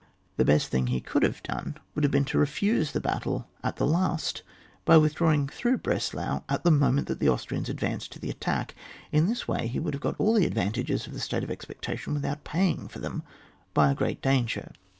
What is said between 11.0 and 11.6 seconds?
of the state of